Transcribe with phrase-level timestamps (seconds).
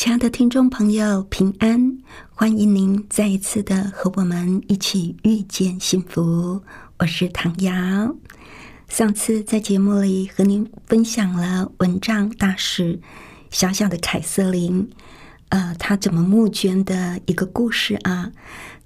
[0.00, 1.98] 亲爱的听众朋友，平安！
[2.30, 6.62] 欢迎您再一次的和我们一起遇见幸福。
[6.96, 8.16] 我是唐瑶。
[8.88, 12.98] 上次在节目里和您分享了蚊帐大使
[13.50, 14.88] 小小的凯瑟琳，
[15.50, 18.32] 呃，她怎么募捐的一个故事啊。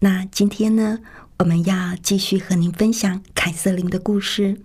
[0.01, 0.98] 那今天呢，
[1.38, 4.60] 我们要继续和您分享凯瑟琳的故事。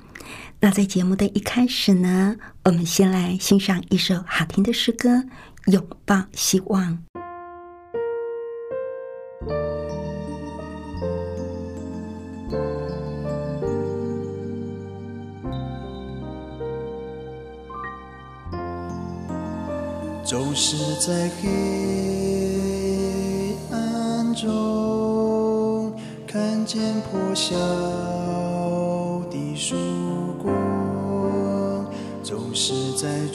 [0.61, 5.23] 那在节目的一开始呢，我们先来欣赏一首好听的诗歌。
[5.71, 6.97] 拥抱希望，
[20.23, 21.47] 总是在黑
[23.71, 25.93] 暗中
[26.25, 27.55] 看见破晓
[29.29, 29.75] 的曙
[30.41, 31.85] 光，
[32.23, 33.27] 总是在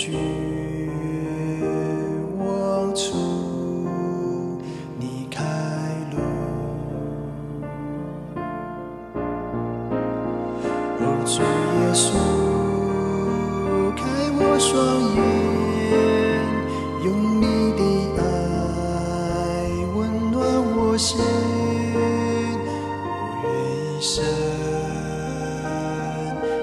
[14.66, 14.82] 双
[15.14, 15.20] 眼
[17.04, 17.06] 用
[17.38, 17.44] 你
[17.76, 17.82] 的
[18.16, 18.24] 爱
[19.94, 20.42] 温暖
[20.74, 21.20] 我心
[23.04, 23.12] 我
[23.44, 23.46] 愿
[23.84, 24.24] 一生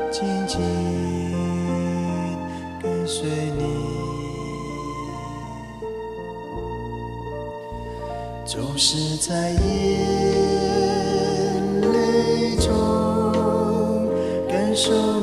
[0.09, 0.59] 静静
[2.81, 3.61] 跟随你。
[8.43, 9.61] 总是在眼
[11.81, 12.71] 泪中
[14.49, 15.20] 感受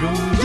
[0.00, 0.37] don't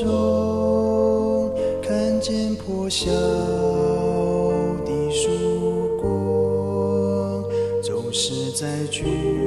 [0.00, 1.52] 中
[1.82, 7.44] 看见破晓的曙光，
[7.82, 9.39] 总是在聚。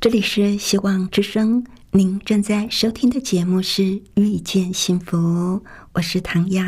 [0.00, 3.82] 这里是希望之声，您正在收听的节目是
[4.14, 5.18] 《遇见幸福》，
[5.92, 6.64] 我是唐瑶。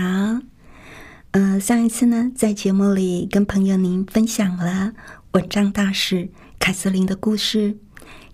[1.31, 4.93] 呃，上一次呢，在节目里跟朋友您分享了
[5.31, 7.79] 文章大使凯瑟琳的故事，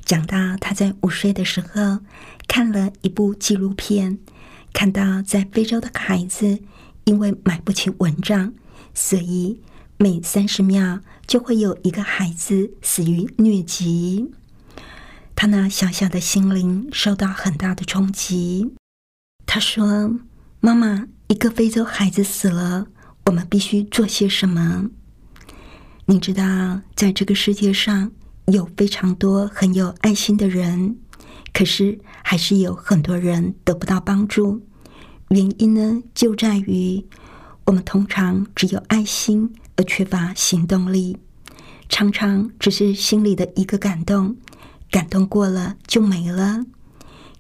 [0.05, 2.00] 讲到她在五岁的时候
[2.49, 4.19] 看了一部纪录片，
[4.73, 6.59] 看到在非洲的孩子
[7.05, 8.53] 因为买不起蚊帐，
[8.93, 9.61] 所以
[9.97, 14.33] 每三十秒就会有一个孩子死于疟疾。
[15.40, 18.75] 他那小小的心灵受到很大的冲击。
[19.46, 20.19] 他说
[20.58, 22.88] ：“妈妈，一个非洲孩子死了，
[23.26, 24.90] 我们必须做些什么？
[26.06, 28.11] 你知道，在这个世界上
[28.46, 30.96] 有非常多很有爱心的人，
[31.52, 34.61] 可是还是有很多人得不到帮助。
[35.29, 37.06] 原因呢，就在于
[37.67, 41.17] 我们通常只有爱心而缺乏行动力，
[41.88, 44.37] 常常只是心里的一个感动。”
[44.90, 46.64] 感动过了就没了。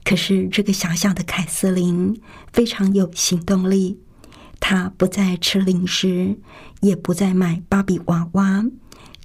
[0.04, 2.20] 可是这个小小的凯瑟琳
[2.52, 3.98] 非常有行动力，
[4.58, 6.38] 她不再吃零食，
[6.80, 8.64] 也不再买芭比娃娃，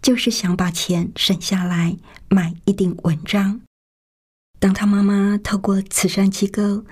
[0.01, 1.97] 就是想把钱省下来
[2.27, 3.61] 买一顶蚊帐。
[4.59, 6.83] 当她妈妈透过慈善机构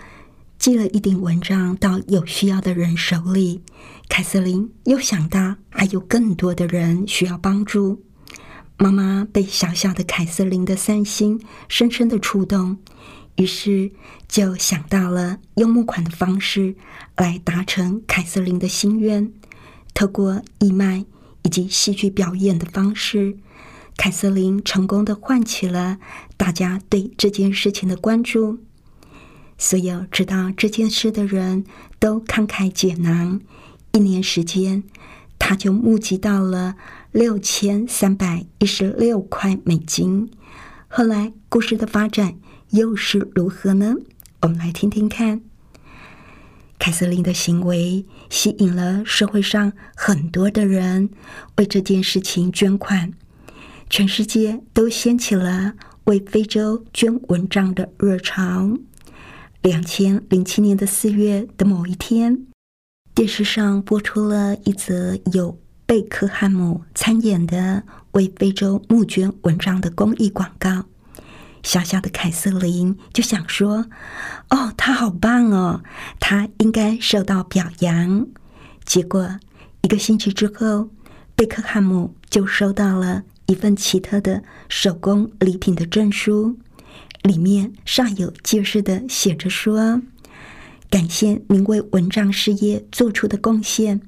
[0.58, 3.62] 寄了一顶蚊帐到有需要的人手里，
[4.08, 8.04] 凯瑟琳又想到还有更多的人需要帮助。
[8.82, 11.40] 妈妈被小小的凯瑟琳的善心
[11.70, 12.80] 深深的触动，
[13.36, 13.92] 于是
[14.28, 16.74] 就想到了用募款的方式
[17.16, 19.32] 来达成凯瑟琳的心愿。
[19.94, 21.06] 透过义卖
[21.44, 23.38] 以及戏剧表演的方式，
[23.98, 26.00] 凯瑟琳成功的唤起了
[26.36, 28.58] 大家对这件事情的关注。
[29.60, 31.66] 所有知道这件事的人
[32.00, 33.42] 都慷慨解囊，
[33.92, 34.82] 一年时间，
[35.38, 36.78] 他就募集到了。
[37.12, 40.32] 六千三百一十六块美金。
[40.88, 42.38] 后来故事的发展
[42.70, 43.96] 又是如何呢？
[44.42, 45.42] 我们来听听看。
[46.80, 51.10] 凯瑟琳的行为吸引了社会上很多的人
[51.58, 53.12] 为这件事情捐款，
[53.90, 55.74] 全世界都掀起了
[56.06, 58.78] 为非洲捐蚊帐的热潮。
[59.62, 62.48] 两千零七年的四月的某一天，
[63.14, 65.60] 电视上播出了一则有。
[65.92, 70.86] 贝克汉姆参演的为非洲募捐蚊帐的公益广告，
[71.64, 73.88] 小小的凯瑟琳就想说
[74.52, 75.84] ：“哦，他好棒哦，
[76.18, 78.26] 他应该受到表扬。”
[78.86, 79.38] 结果
[79.82, 80.90] 一个星期之后，
[81.36, 86.58] 贝克汉姆就收到了一份奇特的手工礼品的证书，
[87.24, 90.02] 里面煞有介事的写着说
[90.90, 94.00] ：“感谢您为蚊帐事业做出的贡献。”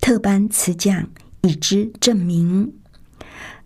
[0.00, 1.08] 特颁此奖
[1.42, 2.72] 以之证明，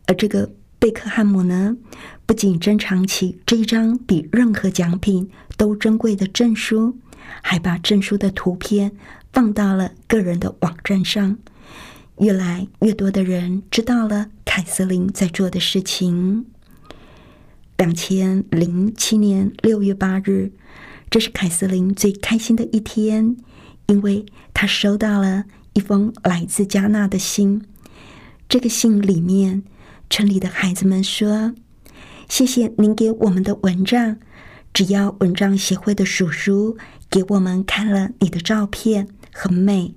[0.07, 1.77] 而这个贝克汉姆呢，
[2.25, 6.99] 不仅珍藏起这一张比任何奖品都珍贵的证书，
[7.43, 8.93] 还把证书的图片
[9.33, 11.37] 放到了个人的网站上。
[12.19, 16.47] 越来越多的人知道了凯瑟琳在做的事情。
[17.77, 20.53] 两千零七年六月八日，
[21.11, 23.37] 这是凯瑟琳最开心的一天，
[23.87, 25.45] 因为她收到了。
[25.81, 27.63] 一封来自加纳的信，
[28.51, 29.63] 这个信里面，
[30.11, 31.55] 村里的孩子们说
[32.29, 34.19] ：“谢谢您给我们的蚊帐，
[34.75, 36.77] 只要蚊帐协会的叔叔
[37.09, 39.95] 给我们看了你的照片，很美。”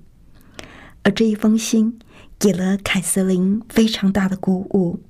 [1.04, 1.98] 而这一封信
[2.38, 5.02] 给了凯瑟琳非常大的鼓舞。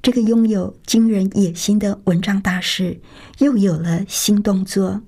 [0.00, 3.00] 这个拥有惊人野心的蚊帐大使
[3.38, 5.02] 又有了新动作。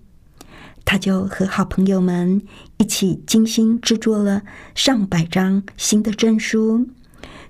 [0.91, 2.41] 他就和好朋友们
[2.79, 4.43] 一起精心制作了
[4.75, 6.89] 上百张新的证书，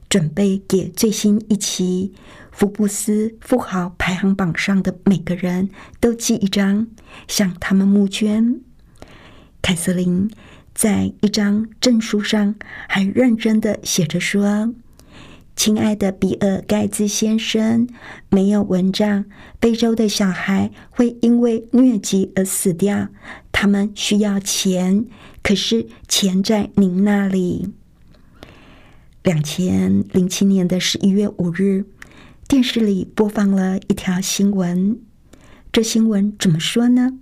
[0.08, 2.12] 准备给最新一期
[2.50, 6.88] 《福布斯富豪排行榜》上的每个人都寄一张，
[7.28, 8.60] 向他们募捐。
[9.62, 10.28] 凯瑟琳
[10.74, 12.56] 在一张证书上
[12.88, 14.74] 还认真的写着说
[15.58, 17.88] ：“亲爱的比尔盖茨先生，
[18.30, 19.24] 没有蚊帐，
[19.60, 23.08] 非洲的小孩会因为疟疾而死掉。
[23.50, 25.04] 他们需要钱，
[25.42, 27.74] 可是钱在您那里。”
[29.24, 31.86] 两千零七年的十一月五日，
[32.46, 35.00] 电视里播放了一条新闻。
[35.72, 37.18] 这新闻怎么说呢？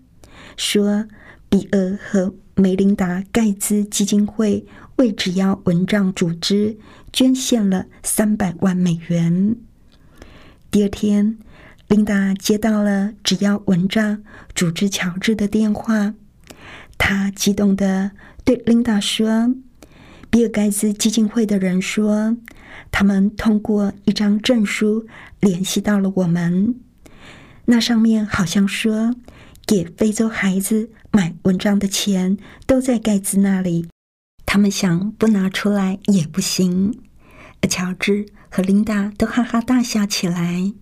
[0.58, 1.08] 说
[1.48, 4.66] 比尔和梅琳达·盖茨基金会
[4.96, 6.78] 为只要蚊帐组织
[7.12, 9.56] 捐献了三百万美元。
[10.70, 11.38] 第二天，
[11.88, 14.22] 琳达接到了只要蚊帐
[14.54, 16.14] 组织乔治的电话，
[16.98, 18.12] 他激动的
[18.44, 19.54] 对琳达说
[20.30, 22.36] ：“比尔盖茨基金会的人说，
[22.90, 25.06] 他们通过一张证书
[25.40, 26.74] 联系到了我们，
[27.66, 29.14] 那上面好像说。”
[29.66, 32.38] 给非洲孩子买蚊帐的钱
[32.68, 33.88] 都在盖茨那里，
[34.46, 36.98] 他们想不拿出来也不行。
[37.68, 40.72] 乔治和琳达都哈哈大笑起来，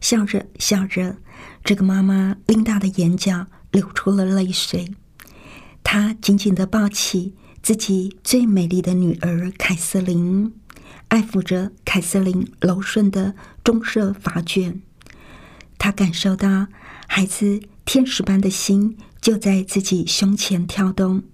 [0.00, 1.16] 笑着笑着，
[1.64, 4.92] 这个妈妈琳达的眼角流出了泪水。
[5.84, 10.52] 她紧紧的抱起自己最美丽的女儿凯瑟琳，
[11.08, 14.82] 爱抚着凯瑟琳柔顺的棕色发卷。
[15.78, 16.66] 她感受到
[17.06, 17.62] 孩子。
[17.84, 21.24] 天使般的心就在自己胸前跳动，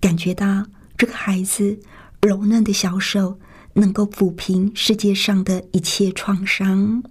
[0.00, 0.64] 感觉到
[0.98, 1.80] 这个孩子
[2.20, 3.38] 柔嫩的小手
[3.74, 7.02] 能够抚平世界上的一切创伤。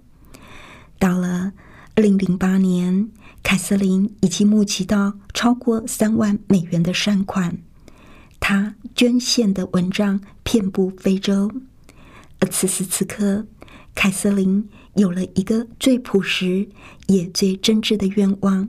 [0.98, 1.54] 到了
[1.96, 3.10] 二零零八年，
[3.42, 7.58] 凯瑟琳已经募集到超过三万美元的善款，
[8.38, 11.50] 她捐献的文章遍布非洲。
[12.40, 13.46] 而此时此刻，
[13.94, 14.68] 凯瑟琳。
[14.94, 16.68] 有了一个最朴实
[17.06, 18.68] 也最真挚的愿望，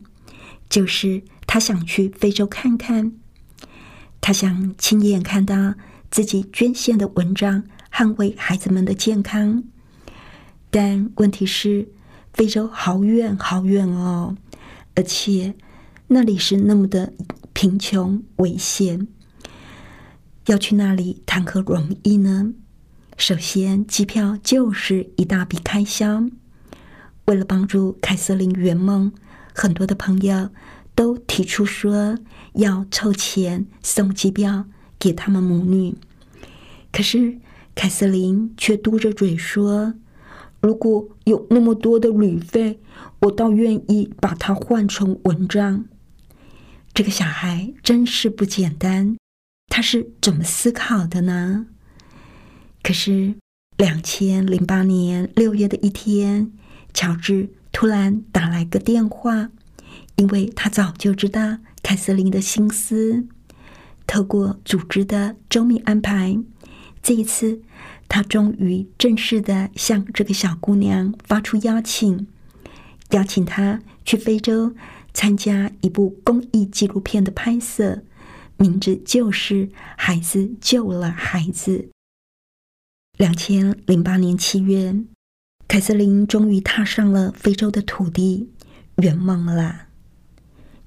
[0.70, 3.14] 就是他想去非洲看看，
[4.22, 5.76] 他想亲眼看到
[6.12, 9.64] 自己捐献的文章捍卫孩子们的健康。
[10.70, 11.90] 但问题是，
[12.34, 14.36] 非洲好远好远哦，
[14.96, 15.56] 而且
[16.08, 17.14] 那里是那么的
[17.54, 19.08] 贫穷危险，
[20.46, 22.54] 要去那里谈何容易呢？
[23.18, 26.24] 首先，机票就是一大笔开销。
[27.26, 29.12] 为了帮助凯瑟琳圆梦，
[29.54, 30.50] 很多的朋友
[31.00, 32.18] 都提出说
[32.56, 34.66] 要凑钱送机票
[35.00, 35.96] 给他们母女。
[36.92, 37.40] 可是
[37.74, 39.94] 凯瑟琳却嘟着嘴说
[40.60, 42.82] ：“如果有那么多的旅费，
[43.22, 45.86] 我倒愿意把它换成蚊帐。”
[46.94, 49.16] 这个小孩真是不简单，
[49.68, 51.68] 他是怎么思考的呢？
[52.84, 53.36] 可是，
[53.78, 56.52] 两千零八年六月的一天，
[56.94, 59.52] 乔治突然打来个电话，
[60.20, 63.26] 因为他早就知道凯瑟琳的心思。
[64.06, 66.38] 透过组织的周密安排，
[67.02, 67.62] 这一次
[68.10, 72.28] 他终于正式的向这个小姑娘发出邀请，
[73.12, 74.76] 邀请她去非洲
[75.14, 78.04] 参加一部公益纪录片的拍摄，
[78.58, 81.78] 名字就是《孩子救了孩子》。
[83.18, 84.96] 两千零八年七月，
[85.68, 88.50] 凯瑟琳终于踏上了非洲的土地，
[88.98, 89.89] 圆梦了。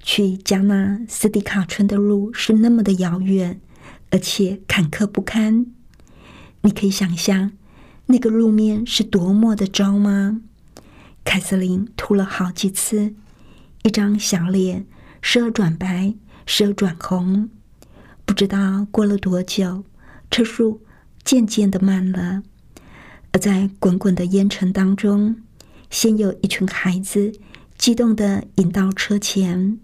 [0.03, 3.59] 去加纳斯蒂卡村的路是那么的遥远，
[4.11, 5.65] 而且坎坷不堪。
[6.61, 7.53] 你可以想象
[8.05, 10.41] 那个路面是多么的糟吗？
[11.23, 13.15] 凯瑟琳吐了好几次，
[13.81, 14.85] 一张小脸
[15.21, 16.13] 时而转白，
[16.45, 17.49] 时而转红。
[18.25, 19.83] 不知道过了多久，
[20.29, 20.81] 车速。
[21.25, 22.43] 渐渐的慢了，
[23.31, 25.37] 而在滚滚的烟尘当中，
[25.89, 27.31] 先有一群孩子
[27.77, 29.79] 激动的引到车前，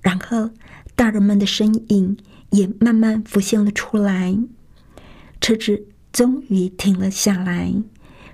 [0.00, 0.50] 然后
[0.94, 2.16] 大人们的身影
[2.50, 4.38] 也慢慢浮现了出来。
[5.40, 7.74] 车子终于停了下来，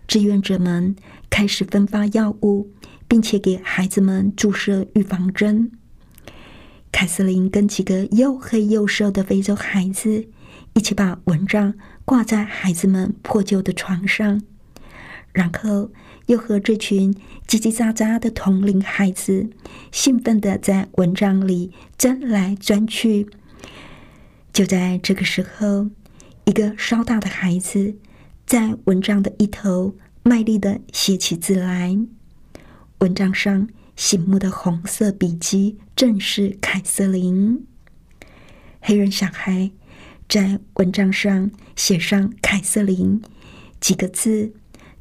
[0.07, 0.97] 志愿者们
[1.31, 2.71] 开始分发药物，
[3.07, 5.71] 并且给孩子们注射预防针。
[6.91, 10.27] 凯瑟琳跟几个又黑又瘦的非洲孩子
[10.75, 11.75] 一起把蚊帐。
[12.07, 14.41] 挂在孩子们破旧的床上，
[15.33, 15.91] 然后
[16.27, 17.15] 又和这群
[17.47, 19.49] 叽叽喳喳的同龄孩子
[19.91, 23.29] 兴奋的在蚊帐里钻来钻去。
[24.53, 25.91] 就在这个时候，
[26.45, 27.97] 一个稍大的孩子
[28.47, 31.99] 在蚊帐的一头卖力的写起字来。
[32.99, 37.67] 蚊帐上醒目的红色笔迹正是凯瑟琳。
[38.81, 39.71] 黑人小孩。
[40.29, 43.23] 在文章上写上“凯瑟琳”
[43.79, 44.53] 几个字，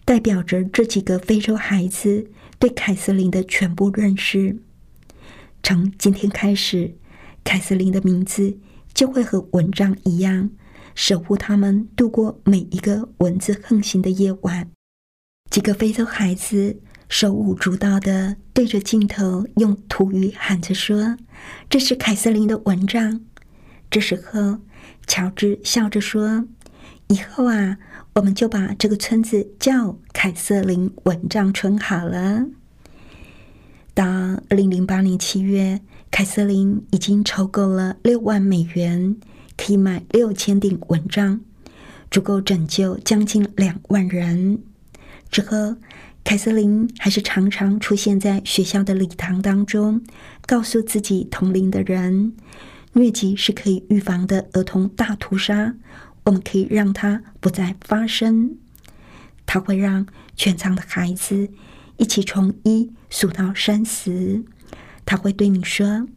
[0.06, 4.58] 代表着这几个非洲孩子对凯瑟琳的全部认识。
[5.64, 6.96] 从今天开始，
[7.44, 8.60] 凯瑟琳的名字
[8.94, 10.52] 就会和文章一样，
[10.94, 14.70] 守护他们度过每一个蚊子横行的夜晚。
[15.50, 21.18] 几个非洲孩子手舞足蹈的对着镜头用土语喊着说
[21.68, 23.22] ：“这是凯瑟琳的蚊帐。”
[23.90, 24.60] 这时候，
[25.08, 26.46] 乔治笑着说
[27.08, 27.78] ：“以后啊，
[28.16, 32.46] 我们就把这个村子叫凯瑟琳蚊帐村好了。”
[33.94, 39.18] 到二零零八年七月，凯瑟琳已经筹够了六万美元，
[39.58, 41.42] 可以买六千顶蚊帐，
[42.10, 44.60] 足够拯救将近两万人。
[45.30, 45.76] 之后，
[46.24, 50.02] 凯瑟琳还是常常出现在学校的礼堂当中，
[50.46, 52.34] 告诉自己同龄的人，
[52.94, 55.76] 疟疾是可以预防的儿童大屠杀，
[56.26, 58.58] 我们可以让它不再发生。
[59.46, 60.06] 他会让
[60.36, 61.50] 全场的孩子
[61.98, 64.44] 一起从一数到三十。
[65.06, 66.08] 他会对你说：“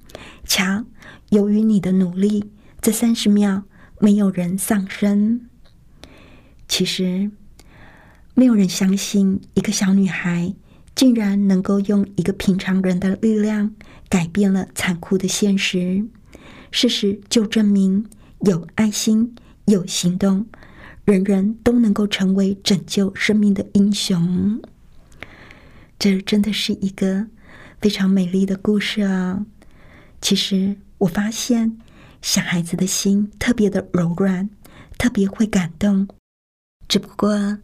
[0.45, 0.85] 瞧，
[1.31, 2.51] 由于你的努力，
[2.81, 3.65] 这三十秒
[4.01, 5.49] 没有人丧生。”
[6.67, 7.31] 其实。
[8.35, 10.55] 没有人相信一个小女孩
[10.95, 13.75] 竟然能够用一个平常人的力量
[14.09, 16.07] 改变了残酷的现实。
[16.71, 18.07] 事实就证明，
[18.43, 19.35] 有爱心、
[19.69, 20.47] 有行动，
[21.05, 24.61] 人人都能够成为拯救生命的英雄。
[25.99, 27.27] 这真的是一个
[27.81, 29.45] 非常美丽的故事啊！
[30.21, 31.79] 其实我发现，
[32.23, 34.49] 小孩子的心特别的柔软，
[34.97, 36.09] 特别会感动。
[36.89, 37.59] 只不过。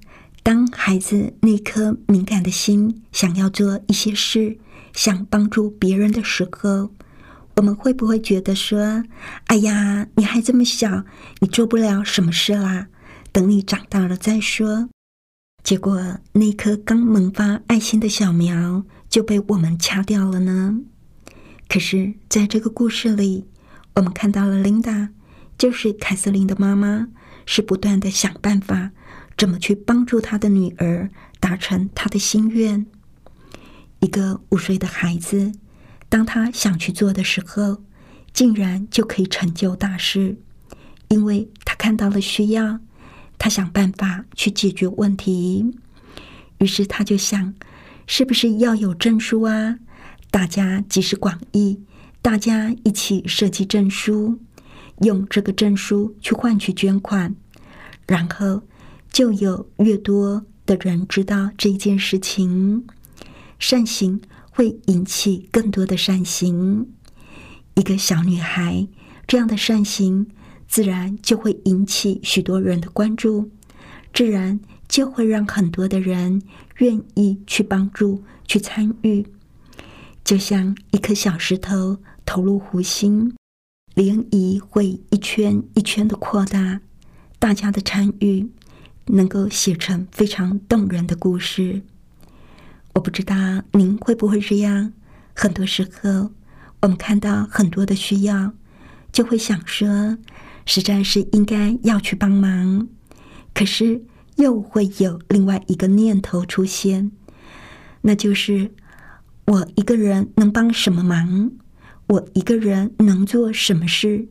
[0.45, 4.59] 当孩子那颗敏感的心想要做一些事，
[4.93, 6.91] 想帮助别人的时候，
[7.57, 9.05] 我们会不会觉得说
[9.47, 11.05] ：“哎呀，你还这么小，
[11.41, 12.89] 你做不了什么事啦，
[13.33, 14.89] 等你长大了再说。”
[15.63, 20.81] 结果那颗刚萌发爱心的小苗就被我们掐掉了呢？
[21.69, 23.47] 可是，在这个故事里，
[23.95, 25.11] 我们看到了琳达，
[25.57, 27.09] 就是凯瑟琳的妈妈，
[27.47, 28.91] 是不断的想办法。
[29.37, 32.87] 怎么去帮助她的女儿达成他的心愿？
[34.01, 35.53] 一个五岁的孩子，
[36.15, 37.83] 当他想去做的时候，
[38.33, 40.37] 竟然就可以成就大事，
[41.09, 42.79] 因为他看到了需要，
[43.37, 45.75] 他想办法去解决问题。
[46.59, 47.53] 于是他就想，
[48.07, 49.81] 是不是要有证书啊？
[50.31, 51.81] 大家集思广益，
[52.23, 54.39] 大家一起设计证书，
[55.01, 57.35] 用这个证书去换取捐款，
[58.07, 58.63] 然后。
[59.11, 62.85] 就有越多的人知道这件事情，
[63.61, 64.21] 善行
[64.57, 66.87] 会引起更多的善行。
[67.75, 68.87] 一个小女孩
[69.27, 70.29] 这样的善行，
[70.69, 73.51] 自然就会引起许多人的关注，
[74.13, 76.41] 自然就会让很多的人
[76.77, 79.27] 愿意去帮助、去参与。
[80.23, 83.35] 就像一颗小石头投入湖心，
[83.97, 86.81] 涟漪会一圈一圈的扩大，
[87.41, 88.49] 大家的参与。
[89.07, 91.83] 能够写成非常动人的故事，
[92.95, 93.35] 我不知道
[93.73, 94.93] 您会不会这样。
[95.35, 96.31] 很多时候，
[96.81, 98.53] 我们看到很多的需要，
[99.13, 100.17] 就会想说，
[100.65, 102.89] 实在是应该要去帮忙。
[103.53, 104.03] 可是
[104.37, 107.11] 又会有另外一个念头出现，
[108.03, 108.73] 那就是
[109.47, 111.51] 我一个人能帮什么忙？
[112.07, 114.29] 我一个人能做什么事？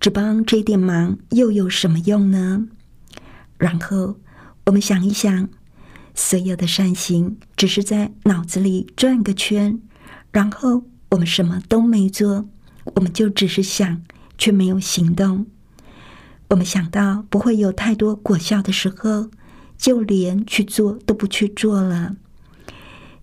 [0.00, 2.66] 只帮这点忙又有什么用呢？
[3.56, 4.18] 然后
[4.66, 5.48] 我们想一想，
[6.14, 9.80] 所有的善行只是在脑子里转个圈，
[10.30, 12.48] 然后我们什么都没做，
[12.94, 14.02] 我们就只是想，
[14.38, 15.46] 却没有行动。
[16.50, 19.30] 我们想到不会有太多果效的时候，
[19.76, 22.14] 就连去做都不去做了。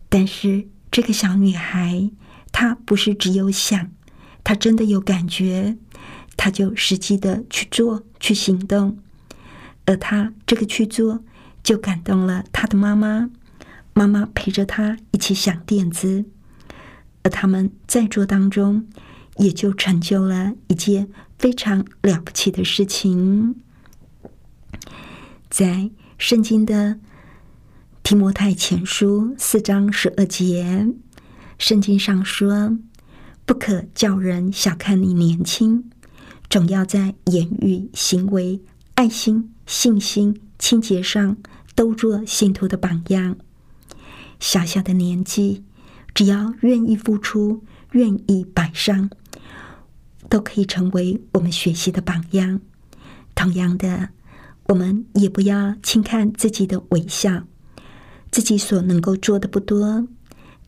[0.10, 2.12] 但是这个小女孩，
[2.52, 3.90] 她不是只有想，
[4.44, 5.78] 她真的有感觉，
[6.36, 8.98] 她就实际的去做，去行动。
[9.86, 11.24] 而她这个去做，
[11.64, 13.30] 就感动了他的妈妈。
[13.94, 16.24] 妈妈陪着他一起想点子，
[17.24, 18.88] 而他们在做当中，
[19.38, 23.56] 也就成就了一件非常了不起的事情。
[25.50, 27.00] 在圣经的
[28.02, 30.88] 提摩太前书四章十二节，
[31.58, 32.78] 圣经上说
[33.46, 35.92] ：“不可叫人小看你年轻，
[36.50, 38.62] 总要在言语、行为、
[38.96, 41.36] 爱心。”信心、清洁上
[41.74, 43.36] 都做信徒的榜样。
[44.40, 45.64] 小小的年纪，
[46.14, 49.10] 只要愿意付出、愿意摆上，
[50.30, 52.62] 都可以成为我们学习的榜样。
[53.34, 54.10] 同样的，
[54.68, 57.48] 我们也不要轻看自己的微笑。
[58.30, 60.08] 自己所能够做的不多，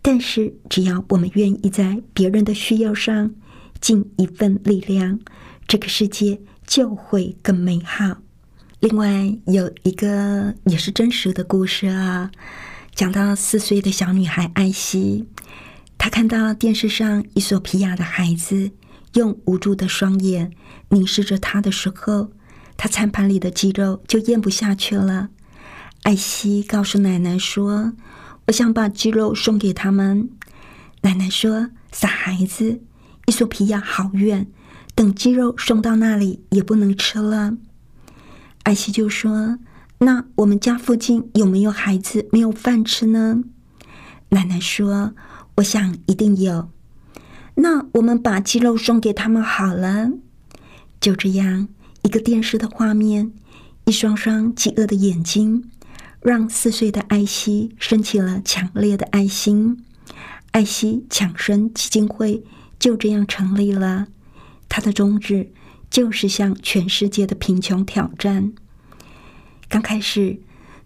[0.02, 3.36] 但是只要我们愿意在别人的需要上
[3.80, 5.20] 尽一份力量，
[5.68, 8.18] 这个世界就会更美好。
[8.84, 12.30] 另外有一个也是真实的故事啊，
[12.94, 15.26] 讲到四岁的小女孩艾希，
[15.98, 18.72] 她看到电视上伊索皮亚的孩子
[19.14, 20.52] 用无助的双眼
[20.90, 22.34] 凝视着她的时候，
[22.76, 25.30] 她餐盘里的鸡肉就咽不下去了。
[26.02, 27.94] 艾希告诉奶奶说
[28.48, 30.30] ：“我想把鸡肉送给他们。”
[31.04, 32.82] 奶奶说：“傻孩子，
[33.28, 34.48] 伊索皮亚好远，
[34.94, 37.56] 等鸡肉送到那里也不能吃了。”
[38.64, 39.60] 艾希就说
[40.00, 43.44] ：“那我们家附近有没有孩子没有饭吃呢？”
[44.30, 45.14] 奶奶说
[45.58, 46.70] ：“我想一定有。
[47.56, 50.12] 那我们把鸡肉送给他们好了。”
[51.00, 51.68] 就这样，
[52.02, 53.34] 一个电视的画面，
[53.86, 55.70] 一双双饥饿的眼睛。
[56.22, 59.84] 让四岁的艾希升起了强烈的爱心，
[60.52, 62.46] 艾希抢生基金会
[62.80, 64.08] 就这样成立了。
[64.70, 65.52] 它的宗旨
[65.94, 68.52] 就是向全世界的贫穷挑战。
[69.70, 70.40] 刚开始，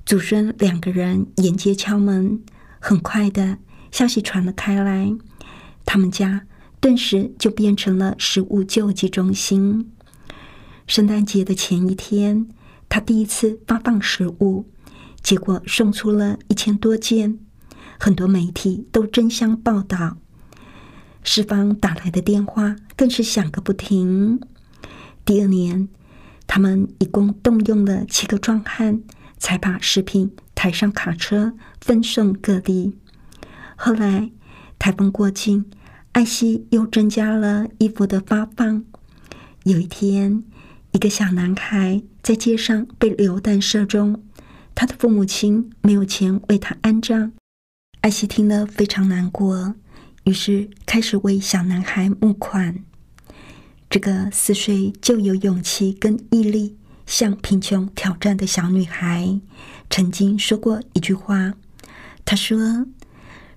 [0.06, 2.44] 祖孙两个人沿街敲门，
[2.78, 3.58] 很快的
[3.90, 5.16] 消息传了开来，
[5.86, 6.46] 他们家
[6.82, 9.90] 顿时就变成了食物救济中心。
[10.86, 12.50] 圣诞节的前一天，
[12.90, 14.66] 他第一次发放食物。
[15.24, 17.40] 结果送出了一千多件，
[17.98, 20.18] 很多媒体都争相报道。
[21.24, 24.42] 四方打来的电话更是响个不停。
[25.28, 25.90] 第二年，
[26.48, 29.02] 他们一共动用了七个壮汉，
[29.38, 32.98] 才把食品抬上卡车，分送各地。
[33.76, 34.32] 后来，
[34.80, 35.66] 台风过境，
[36.14, 38.86] 艾希又增加了衣服的发放。
[39.66, 40.46] 有一天，
[40.94, 44.24] 一个小男孩在街上被流弹射中。
[44.74, 47.34] 他的父母亲没有钱为他安葬，
[48.00, 49.76] 艾希听了非常难过，
[50.24, 52.86] 于是开始为小男孩募款。
[53.90, 59.40] 这个四岁就有勇气跟毅力向贫穷挑战的小女孩，
[59.90, 61.54] 曾经说过一句话
[62.26, 62.86] ：“她说，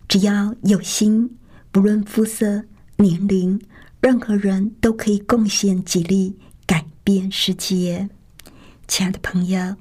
[0.06, 1.36] 只要有心，
[1.72, 2.64] 不论肤色、
[2.96, 3.60] 年龄，
[4.00, 8.08] 任何人都可以贡献几力，改变世界。”
[8.86, 9.76] 亲爱的朋友。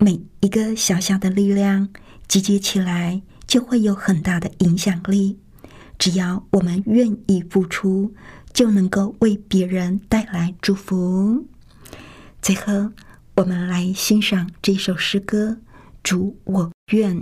[0.00, 1.88] 每一个小小的力量
[2.28, 5.40] 集结起来，就会有很大的影响力。
[5.98, 8.14] 只要我们愿意付出，
[8.52, 11.46] 就能够为别人带来祝福。
[12.40, 12.90] 最后，
[13.36, 15.58] 我们来欣赏这首诗歌
[16.02, 17.16] 《主我愿》。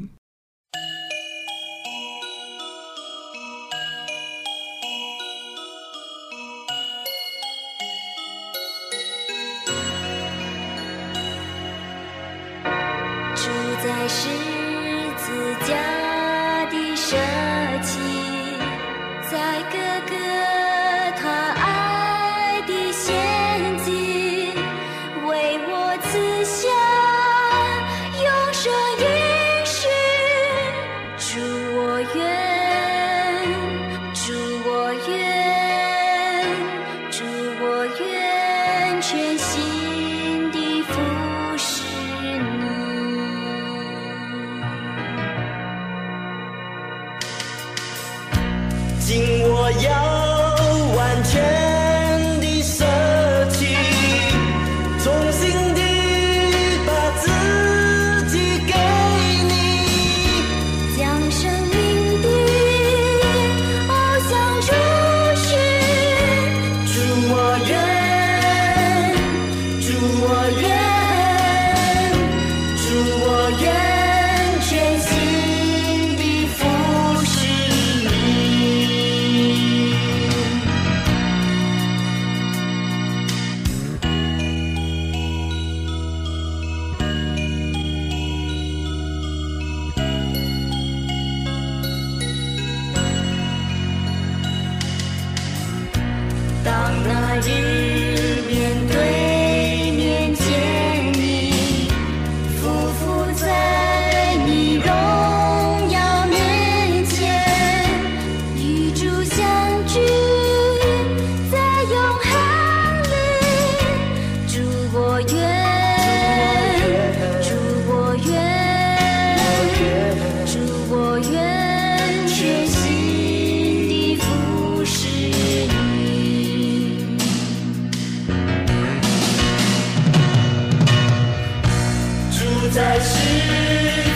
[132.77, 134.16] 在世。